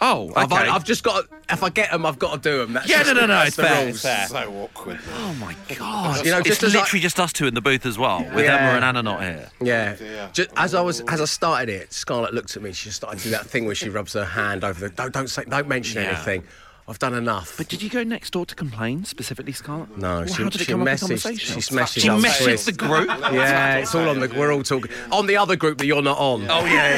[0.00, 0.40] Oh, okay.
[0.42, 1.24] I've, I've just got.
[1.28, 2.72] To, If I get them, I've got to do them.
[2.74, 4.26] That's Yeah, just, no, no, no, that's it's the fair, it's fair.
[4.28, 4.98] So awkward.
[5.14, 6.24] oh my god!
[6.24, 8.18] You know, it's just as I- literally just us two in the booth as well,
[8.34, 8.56] with Yeah.
[8.56, 9.50] Emma and Anna not here.
[9.60, 9.94] Yeah.
[9.96, 10.30] dear.
[10.32, 12.72] Just, as I was, as I started it, Scarlett looked at me.
[12.72, 14.88] She just started to do that thing where she rubs her hand over the.
[14.94, 16.10] Don't, don't say, don't mention Yeah.
[16.10, 16.44] anything.
[16.88, 17.58] I've done enough.
[17.58, 19.98] But did you go next door to complain specifically, Scarlett?
[19.98, 21.00] no, Well, she, how did it she come messaged.
[21.00, 21.60] conversation?
[21.60, 22.00] She messaged.
[22.00, 22.64] She messaged Chris.
[22.64, 23.08] the group.
[23.28, 24.28] Yeah, it's all on the.
[24.28, 26.46] We're all talking on the other group that you're not on.
[26.50, 26.96] Oh yeah,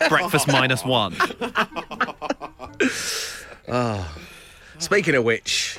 [0.00, 0.08] yeah.
[0.08, 1.14] Breakfast minus one.
[3.68, 4.16] Ah.
[4.78, 5.76] Speaking of which,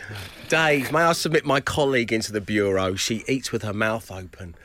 [0.49, 2.95] Dave, may I submit my colleague into the bureau?
[2.95, 4.55] She eats with her mouth open.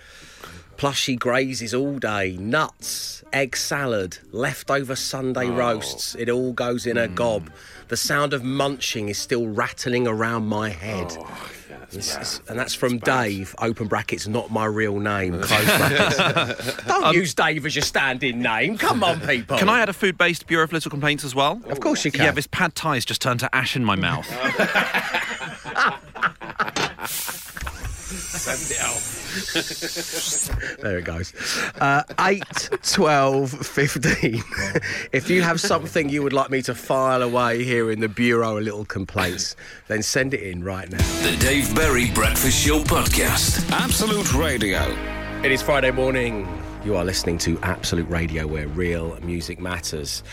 [0.76, 2.36] Plus, she grazes all day.
[2.36, 5.54] Nuts, egg salad, leftover Sunday oh.
[5.54, 6.16] roasts.
[6.16, 7.14] It all goes in a mm.
[7.14, 7.50] gob.
[7.92, 11.12] The sound of munching is still rattling around my head.
[11.90, 16.76] It's- it's- and that's from Dave, open brackets, not my real name, close brackets.
[16.86, 18.78] Don't um, use Dave as your stand-in name.
[18.78, 19.58] Come on, people.
[19.58, 21.60] Can I add a food-based Bureau of Little Complaints as well?
[21.66, 22.24] Of course you can.
[22.24, 24.26] Yeah, this pad thai's just turned to ash in my mouth.
[28.42, 28.98] Send it out.
[30.80, 31.32] There it goes.
[31.80, 32.42] Uh, 8,
[32.82, 34.42] 12, 15.
[35.12, 38.56] if you have something you would like me to file away here in the Bureau
[38.56, 39.54] of Little Complaints,
[39.86, 40.98] then send it in right now.
[41.22, 43.70] The Dave Berry Breakfast Show Podcast.
[43.70, 44.90] Absolute Radio.
[45.44, 46.48] It is Friday morning.
[46.84, 50.24] You are listening to Absolute Radio, where real music matters.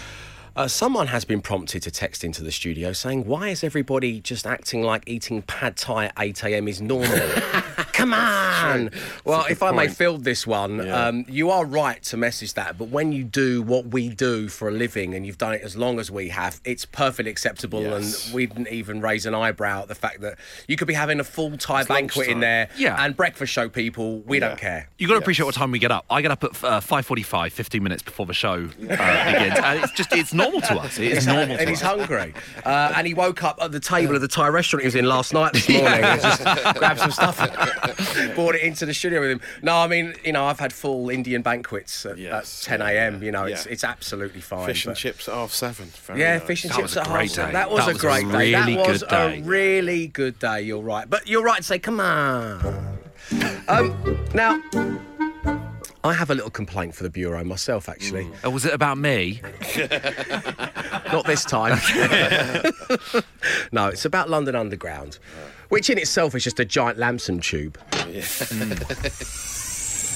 [0.55, 4.47] Uh, someone has been prompted to text into the studio saying, Why is everybody just
[4.47, 6.67] acting like eating pad thai at 8 a.m.
[6.67, 7.07] is normal?
[7.99, 8.91] Come on!
[9.25, 11.07] Well, if I may field this one, Yeah.
[11.07, 14.69] um, you are right to message that, but when you do what we do for
[14.69, 18.25] a living and you've done it as long as we have, it's perfectly acceptable Yes.
[18.27, 21.19] and we didn't even raise an eyebrow at the fact that you could be having
[21.19, 23.03] a full Thai banquet in there Yeah.
[23.03, 24.87] and breakfast show people, we don't care.
[24.97, 26.05] You've got to appreciate what time we get up.
[26.09, 29.91] I get up at uh, 5:45, 15 minutes before the show uh, begins, and it's
[29.93, 30.97] just it's normal to us.
[30.99, 31.87] It is normal and to he's us.
[31.99, 32.33] hungry.
[32.65, 35.05] Uh, and he woke up at the table of the Thai restaurant he was in
[35.05, 36.43] last night this morning and just
[36.77, 37.39] grabbed some stuff.
[38.35, 39.41] brought it into the studio with him.
[39.61, 43.23] No, I mean, you know, I've had full Indian banquets at, Yes, at 10 a.m.
[43.23, 43.53] You know, yeah.
[43.55, 44.65] it's it's absolutely fine.
[44.65, 45.87] Fish and but- chips at half seven.
[46.05, 46.47] Very Yeah, nice.
[46.47, 47.53] fish and That chips at great half seven.
[47.53, 48.37] That was That a was a great day.
[48.53, 49.39] really That was good day.
[49.39, 50.61] a really good day.
[50.61, 52.97] You're right, but you're right to say, come on.
[53.67, 54.61] um, now,
[56.03, 58.27] I have a little complaint for the bureau myself, actually.
[58.43, 59.41] Oh, was it about me?
[61.11, 61.77] Not this time.
[63.71, 65.19] no, it's about London Underground,
[65.69, 67.77] which in itself is just a giant Lamson tube.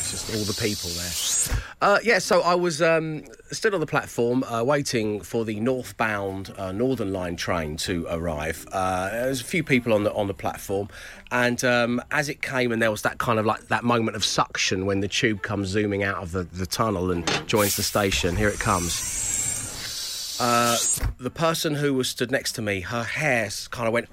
[0.04, 1.64] It's just all the people there.
[1.82, 6.54] Uh, yeah, so I was um, stood on the platform uh, waiting for the northbound
[6.58, 8.68] uh, Northern Line train to arrive.
[8.72, 10.90] Uh, there was a few people on the on the platform,
[11.32, 14.24] and um, as it came, and there was that kind of like that moment of
[14.24, 18.36] suction when the tube comes zooming out of the, the tunnel and joins the station.
[18.36, 20.38] Here it comes.
[20.40, 20.78] Uh,
[21.20, 24.10] the person who was stood next to me, her hair kind of went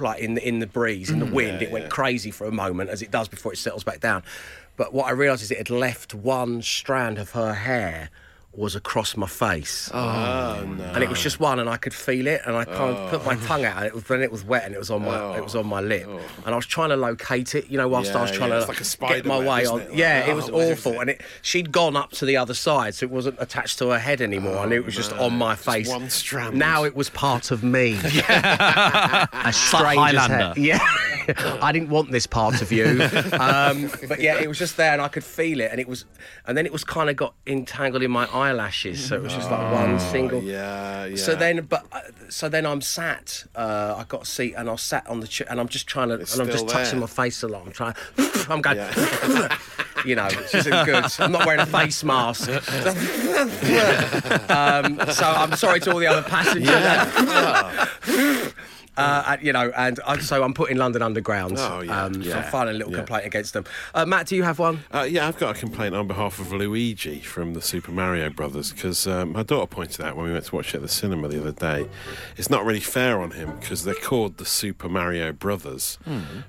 [0.00, 1.62] like in the in the breeze, in the mm, wind.
[1.62, 4.22] it went crazy for a moment, as it does before it settles back down.
[4.76, 8.10] But what I realised is it had left one strand of her hair
[8.56, 9.90] was across my face.
[9.92, 10.84] Oh, oh, no.
[10.84, 13.24] And it was just one, and I could feel it, and I kind of put
[13.24, 13.46] my oh.
[13.46, 15.44] tongue out, and it was then it was wet, and it was on my it
[15.44, 15.60] was oh.
[15.60, 18.30] on my lip, and I was trying to locate it, you know, whilst I was
[18.30, 19.80] trying yeah, to like a get my way on.
[19.82, 19.94] it?
[19.94, 21.00] Yeah, Like, it was oh, where is awful, it?
[21.00, 23.98] and it she'd gone up to the other side, so it wasn't attached to her
[23.98, 25.88] head anymore, and it was just on my face.
[25.88, 26.56] one strand.
[26.56, 27.94] Now it was part of me.
[28.04, 30.48] a stranger's Highlander.
[30.48, 30.56] head.
[30.56, 31.15] Yeah.
[31.60, 32.84] I didn't want this part of you,
[33.32, 36.04] um, but yeah, it was just there, and I could feel it, and it was,
[36.46, 39.50] and then it was kind of got entangled in my eyelashes, so it was just
[39.50, 40.38] like one single.
[40.38, 41.16] Oh, Yeah, yeah.
[41.16, 43.44] So then, but uh, so then I'm sat.
[43.54, 46.08] Uh, I got a seat and I sat on the chair, and I'm just trying
[46.08, 47.62] to, It's and I'm just still touching my face a lot.
[47.66, 47.94] I'm trying.
[48.48, 48.76] I'm going.
[50.04, 51.04] you know, it's just good.
[51.18, 52.48] I'm not wearing a face mask.
[54.50, 56.70] um, so I'm sorry to all the other passengers.
[58.96, 61.56] Uh, and, you know, and I, so I'm putting London Underground.
[61.58, 62.04] Oh, yeah.
[62.04, 62.38] Um, So Yeah.
[62.38, 62.98] I'm filing a little Yeah.
[63.00, 63.64] complaint against them.
[63.94, 64.84] Uh, Matt, do you have one?
[64.92, 68.72] Uh, yeah, I've got a complaint on behalf of Luigi from the Super Mario Brothers
[68.72, 71.28] because um, my daughter pointed out when we went to watch it at the cinema
[71.28, 71.88] the other day,
[72.36, 75.98] it's not really fair on him because they're called the Super Mario Brothers,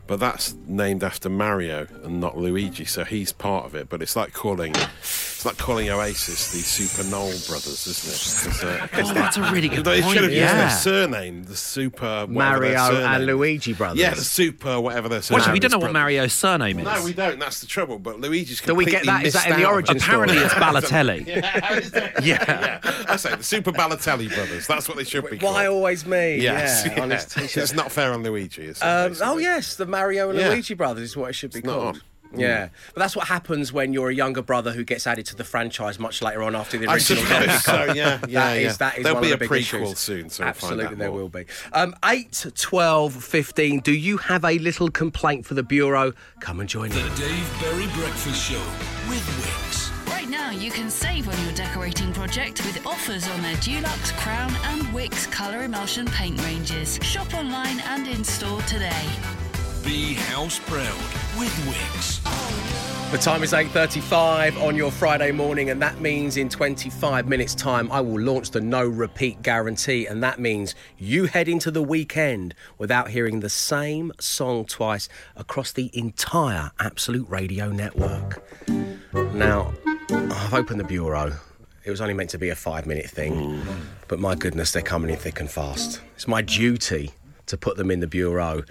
[0.07, 3.89] but that's named after Mario and not Luigi, so he's part of it.
[3.89, 8.53] But it's like calling, it's like calling Oasis the Super Noel Brothers, isn't it?
[8.53, 10.55] 'Cause, uh, 'cause Oh, they- that's a really good They should have point, used their
[10.57, 10.69] yeah.
[10.69, 13.25] surname, the Super whatever Mario and.
[13.25, 13.99] Luigi Brothers.
[13.99, 15.39] Yeah, the Super whatever their Well, surname.
[15.41, 15.91] actually, we don't know what.
[15.93, 16.85] Mario's surname is.
[16.85, 17.39] No, we don't.
[17.39, 17.99] That's the trouble.
[17.99, 19.25] But Luigi's Do we get that?
[19.25, 19.73] Is that in the out.
[19.73, 21.27] origin Apparently, it's Balotelli.
[22.23, 22.23] yeah.
[22.23, 22.79] yeah.
[23.09, 24.67] I say the Super Balotelli brothers.
[24.67, 25.53] That's what they should be called.
[25.53, 26.37] Why always me?
[26.39, 27.01] Yes, Yeah, yeah.
[27.03, 27.37] honest.
[27.37, 28.69] It's not fair on Luigi.
[28.81, 30.49] Um, oh yes, the Mario and Yeah.
[30.49, 32.03] Luigi brothers is what it should be It's not called.
[32.33, 32.39] On.
[32.39, 35.43] Yeah, but that's what happens when you're a younger brother who gets added to the
[35.43, 37.23] franchise much later on after the I original.
[37.23, 38.53] suppose so, yeah, yeah, That yeah.
[38.53, 39.99] is- that is There'll one be of the a big prequel issues.
[39.99, 41.19] soon, so we'll find Absolutely, there more.
[41.21, 41.45] will be.
[41.73, 43.79] Um, 8, 12, 15.
[43.81, 46.13] Do you have a little complaint for the bureau?
[46.39, 46.95] Come and join us.
[46.95, 47.21] The.
[47.27, 48.59] Dave Berry Breakfast Show
[49.09, 50.07] with Wickes.
[50.09, 54.53] Right now, you can save on your decorating project with offers on their Dulux, Crown,
[54.65, 56.99] and Wickes colour emulsion paint ranges.
[57.01, 59.05] Shop online and in store today.
[59.87, 60.97] Be house proud
[61.39, 62.21] with Wickes.
[63.09, 67.89] The time is 8.35 on your Friday morning, and that means in 25 minutes' time,
[67.89, 70.05] I will launch the no repeat guarantee.
[70.05, 75.71] And that means you head into the weekend without hearing the same song twice across
[75.71, 78.43] the entire Absolute Radio network.
[79.13, 79.73] Now,
[80.09, 81.31] I've opened the bureau.
[81.85, 83.61] It was only meant to be a five minute thing,
[84.09, 86.01] but my goodness, they're coming in thick and fast.
[86.15, 87.11] It's my duty
[87.45, 88.63] to put them in the bureau.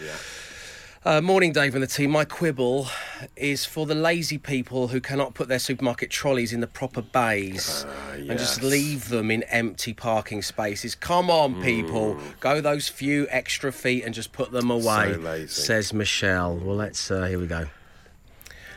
[1.07, 2.11] Uh, morning, Dave and the team.
[2.11, 2.88] My quibble
[3.37, 7.87] is for the lazy people who cannot put their supermarket trolleys in the proper bays
[8.12, 10.97] and just leave them in empty parking spaces.
[10.97, 12.19] Come on, people.
[12.40, 15.47] Go those few extra feet and just put them away, lazy.
[15.47, 16.57] says Michelle.
[16.57, 17.66] Well, let's, uh, here we go.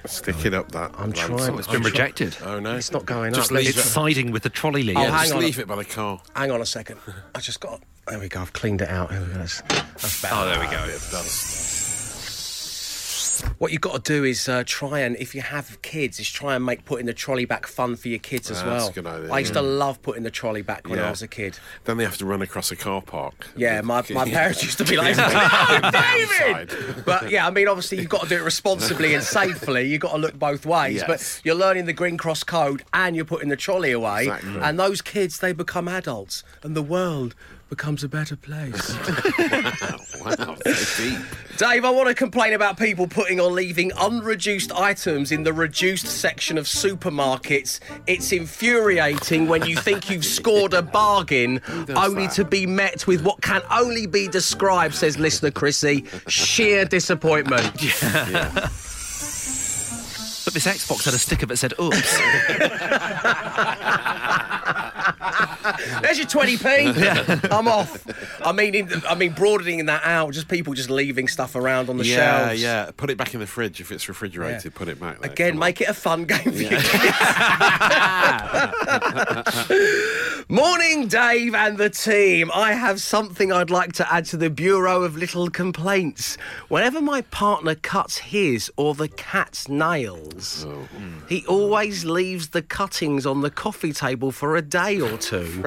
[0.06, 0.92] Stick it up that.
[1.00, 1.20] I'm Lance.
[1.20, 2.38] trying- It's been rejected.
[2.46, 3.58] Oh no, It's not going Just up.
[3.58, 3.90] Leave It's it.
[3.90, 4.98] siding with the trolley lead.
[4.98, 5.40] Oh, Yeah, hang just on.
[5.42, 6.22] leave it by the car.
[6.36, 7.00] Hang on a second.
[7.34, 7.82] I just got.
[8.08, 8.40] There we go.
[8.42, 9.12] I've cleaned it out.
[9.12, 9.34] Here we go.
[9.40, 10.36] That's, that's better.
[10.38, 10.86] Oh, there we go.
[13.58, 16.56] What you've got to do is uh, try and, if you have kids, is try
[16.56, 18.76] and make putting the trolley back fun for your kids as well.
[18.76, 21.22] that's a good idea, I used to love putting the trolley back when I was
[21.22, 21.58] a kid.
[21.86, 23.48] Then they have to run across a car park.
[23.56, 26.76] Yeah, my, my parents used to be like, Damn David!
[27.06, 29.88] But yeah, I mean, obviously, you've got to do it responsibly and safely.
[29.88, 30.96] You've got to look both ways.
[30.98, 31.08] Yes.
[31.08, 34.24] But you're learning the Green Cross code and you're putting the trolley away.
[34.24, 34.60] Exactly.
[34.62, 37.36] And those kids, they become adults and the world
[37.70, 38.96] becomes a better place.
[40.20, 41.20] Wow, so deep.
[41.58, 46.08] Dave, I want to complain about people putting or leaving unreduced items in the reduced
[46.08, 47.80] section of supermarkets.
[48.06, 51.62] It's infuriating when you think you've scored a bargain
[51.96, 52.34] only that?
[52.34, 57.66] to be met with what can only be described, says listener Chrissy, sheer disappointment.
[60.46, 62.20] But this Xbox had a sticker that said "Oops."
[66.02, 67.52] There's your 20p.
[67.52, 68.06] I'm off.
[68.46, 71.98] I mean, in, I mean, broadening that out, just people just leaving stuff around on
[71.98, 72.16] the yeah,
[72.48, 72.62] shelves.
[72.62, 72.86] yeah.
[72.86, 72.92] Yeah.
[72.96, 74.66] Put it back in the fridge if it's refrigerated.
[74.66, 74.72] Yeah.
[74.74, 75.32] Put it back there.
[75.32, 75.60] Again, Come on.
[75.68, 76.80] make it a fun game for you kids.
[80.52, 82.50] Morning, Dave and the team.
[82.56, 86.40] I have something I'd like to add to the Bureau of Little Complaints.
[86.70, 90.66] Whenever my partner cuts his or the cat's nails,
[91.28, 95.66] he always leaves the cuttings on the coffee table for a day or two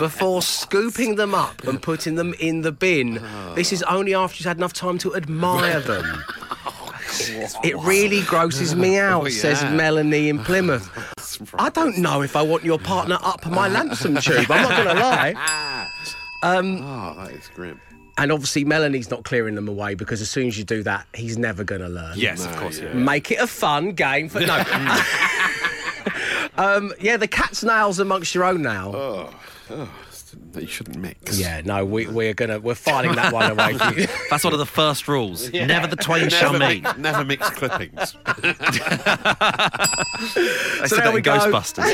[0.00, 3.22] before scooping them up and putting them in the bin.
[3.54, 6.24] This is only after he's had enough time to admire them.
[7.62, 9.62] It really grosses me out, Oh, says.
[9.70, 10.90] Melanie in Plymouth.
[11.58, 14.50] I don't know if I want your partner up my Lamson tube.
[14.50, 15.88] I'm not going to lie.
[16.42, 17.80] Oh, that is grim.
[18.16, 21.36] And obviously, Melanie's not clearing them away because as soon as you do that, he's
[21.36, 22.16] never going to learn.
[22.16, 22.78] yes, of course.
[22.78, 22.92] Yeah.
[22.92, 24.56] Make it a fun game for no.
[26.56, 28.92] um, yeah, the cat's nails amongst your own now.
[28.94, 29.34] Oh,
[29.70, 29.88] oh,
[30.54, 31.38] that you shouldn't mix.
[31.38, 34.06] Yeah, no, we, we're gonna we're filing that one away for you.
[34.30, 35.52] That's one of the first rules.
[35.52, 36.82] Never the twain shall meet.
[36.82, 38.16] mix, never mix clippings.
[40.34, 40.40] They
[40.88, 41.38] So said there that we in go.
[41.38, 41.84] Ghostbusters.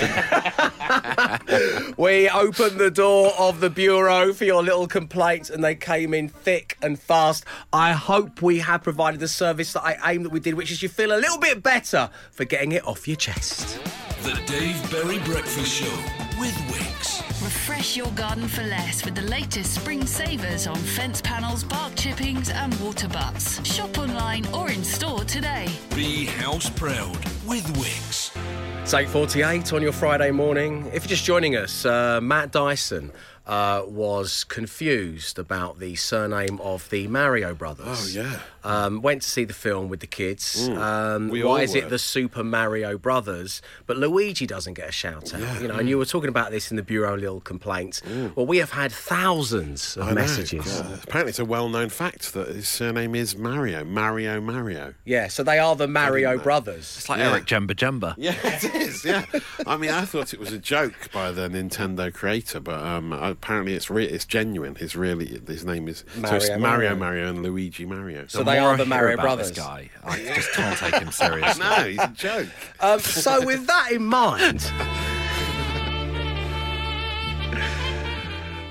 [1.97, 6.29] We opened the door of the bureau for your little complaints, and they came in
[6.29, 7.45] thick and fast.
[7.73, 10.83] I hope we have provided the service that I aimed that we did, which is
[10.83, 13.79] you feel a little bit better for getting it off your chest.
[14.23, 15.91] The Dave Berry Breakfast Show
[16.39, 17.23] with Wickes.
[17.71, 22.51] Refresh your garden for less with the latest spring savers on fence panels, bark chippings,
[22.51, 23.65] and water butts.
[23.65, 25.69] Shop online or in store today.
[25.95, 28.37] Be house proud with Wickes.
[28.83, 30.87] It's 8.48 on your Friday morning.
[30.93, 33.13] If you're just joining us, uh, Matt Dyson
[33.47, 38.17] uh, was confused about the surname of the Mario brothers.
[38.17, 38.41] Oh, yeah.
[38.63, 40.69] Um, went to see the film with the kids.
[40.69, 44.93] Um, We why all is it the Super Mario brothers, but Luigi doesn't get a
[44.93, 45.63] shout out?
[45.63, 48.03] You know, and you were talking about this in the Bureau of Little Complaints.
[48.35, 50.65] Well, we have had thousands of I messages.
[50.81, 51.01] God.
[51.05, 53.85] Apparently, it's a well-known fact that his surname is Mario.
[53.85, 54.95] Mario Mario.
[55.05, 56.97] Yeah, so they are the Mario brothers.
[56.99, 57.31] It's like Yeah.
[57.31, 58.15] Eric Djemba-Djemba.
[58.21, 59.05] Yeah, it is.
[59.05, 59.25] Yeah,
[59.67, 63.75] I mean, I thought it was a joke by the Nintendo creator, but um, apparently
[63.75, 64.75] it's re- it's genuine.
[64.75, 66.97] His really his name is so it's Mario Mario Mario.
[66.97, 68.27] Mario and Luigi Mario.
[68.27, 69.49] So they are the Mario about brothers.
[69.51, 71.65] This guy, I just can't take him seriously.
[71.65, 72.49] no, he's a joke.
[72.81, 74.63] Um, so, with that in mind,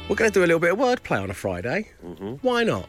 [0.09, 1.89] we're going to do a little bit of wordplay on a Friday.
[2.41, 2.87] Why not?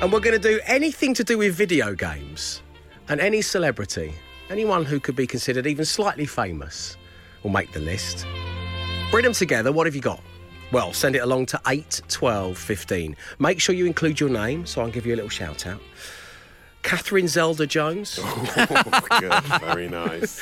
[0.00, 2.62] And we're going to do anything to do with video games
[3.08, 4.14] and any celebrity,
[4.50, 6.96] anyone who could be considered even slightly famous,
[7.42, 8.26] will make the list.
[9.10, 9.70] Bring them together.
[9.70, 10.20] What have you got?
[10.72, 13.16] Well, send it along to 8, 12, 15.
[13.38, 15.80] Make sure you include your name so I'll give you a little shout out.
[16.82, 19.60] Catherine Zelda Jones Oh, good.
[19.60, 20.40] Very nice.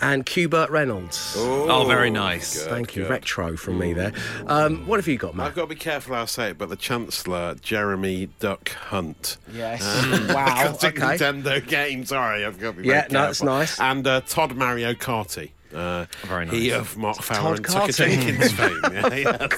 [0.00, 1.34] and Qbert Reynolds.
[1.36, 2.62] Oh, very nice.
[2.64, 3.10] good, Thank you, good.
[3.10, 4.12] retro from me there.
[4.46, 5.48] Um, what have you got, Matt?
[5.48, 9.36] I've got to be careful how I say it, but the Chancellor, Jeremy Duck Hunt.
[9.52, 9.82] Yes.
[9.84, 10.72] Uh, wow.
[10.72, 11.00] Because Okay.
[11.02, 12.04] Nintendo game.
[12.06, 13.78] Sorry, I've got to be Yeah, very no, that's nice.
[13.78, 15.52] And uh, Todd Mario Carty.
[15.74, 18.80] Uh, Very He of Mark Fowler Todd and Tucker Jenkins fame.
[18.92, 19.48] Yeah, yeah.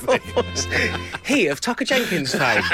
[1.24, 2.62] he of Tucker Jenkins fame.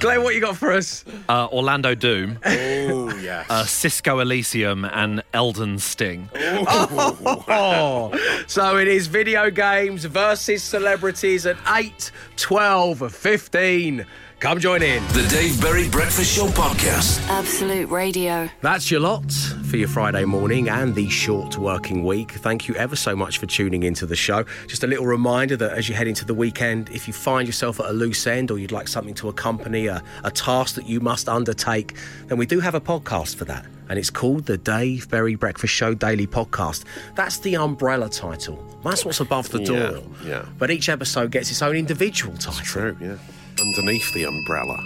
[0.00, 1.04] Glenn, what you got for us?
[1.28, 3.46] Uh, Orlando Doom, oh, yes.
[3.50, 6.28] uh, Cisco Elysium, and Elden Sting.
[6.34, 8.10] Oh,
[8.46, 14.06] so it is video games versus celebrities at 8, 12, 15.
[14.40, 15.06] Come join in.
[15.08, 17.20] The Dave Berry Breakfast Show podcast.
[17.28, 18.48] Absolute Radio.
[18.62, 22.32] That's your lot for your Friday morning and the short working week.
[22.32, 24.46] Thank you ever so much for tuning into the show.
[24.66, 27.80] Just a little reminder that as you head into the weekend, if you find yourself
[27.80, 31.00] at a loose end or you'd like something to accompany a, a task that you
[31.00, 31.94] must undertake,
[32.28, 33.66] then we do have a podcast for that.
[33.90, 36.84] And it's called the Dave Berry Breakfast Show Daily Podcast.
[37.14, 38.64] That's the umbrella title.
[38.82, 40.02] That's what's above the door.
[40.24, 40.46] yeah.
[40.56, 42.64] But each episode gets its own individual title.
[42.64, 43.18] True, yeah.
[43.60, 44.84] Underneath the umbrella.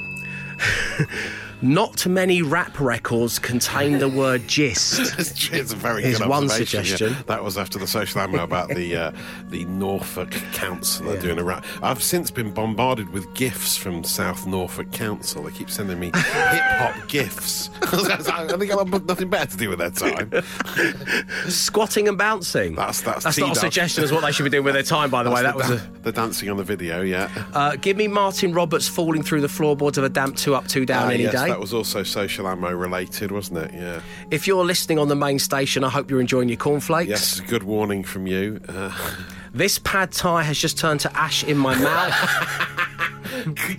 [1.63, 5.19] Not many rap records contain the word gist.
[5.53, 6.85] it's a very Here's good one observation, yeah.
[6.85, 7.25] suggestion.
[7.27, 9.13] That was after the social ammo about the uh,
[9.49, 11.65] the Norfolk Council are doing a rap.
[11.83, 15.43] I've since been bombarded with gifts from South Norfolk Council.
[15.45, 17.71] They keep sending me hip hop gifts.
[17.83, 20.31] I think I've got nothing better to do with their time.
[21.49, 22.75] Squatting and bouncing.
[22.75, 25.11] That's that's, That's not a suggestion as what they should be doing with their time,
[25.11, 25.43] by the way.
[25.43, 26.03] That That's was the, a.
[26.03, 27.31] the dancing on the video, yeah.
[27.53, 30.85] Uh, give me Martin Roberts falling through the floorboards of a damp two up, two
[30.87, 31.44] down Ah, any yes, day.
[31.51, 33.75] That was also social ammo related, wasn't it?
[33.75, 34.01] Yeah.
[34.31, 37.09] If you're listening on the main station, I hope you're enjoying your cornflakes.
[37.09, 38.61] Yes, good warning from you.
[38.69, 38.93] Uh,
[39.55, 42.79] This pad thai has just turned to ash in my mouth.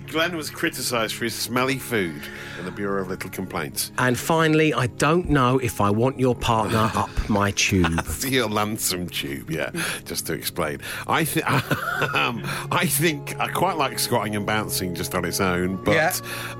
[0.08, 2.22] Glenn was criticised for his smelly food
[2.58, 3.90] in the Bureau of Little Complaints.
[3.98, 8.04] and finally, I don't know if I want your partner up my tube.
[8.26, 9.70] Your Lamson tube, yeah.
[10.04, 11.46] Just to explain, I think
[12.14, 16.14] um, I think I quite like squatting and bouncing just on its own, but Yeah.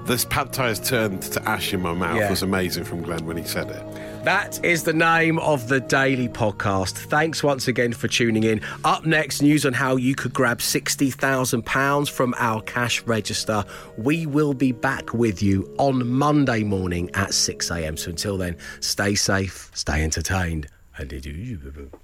[0.07, 2.31] this pad thai has turned to ash in my mouth Yeah.
[2.31, 4.16] was amazing from Glenn when he said it.
[4.27, 6.95] That is the name of the daily podcast.
[6.95, 8.61] Thanks once again for tuning in.
[8.83, 13.65] Up next, news on how you could grab £60,000 from our cash register.
[13.97, 18.01] We will be back with you on Monday morning at 6am.
[18.01, 20.67] So until then, stay safe, stay entertained,
[20.99, 21.97] and.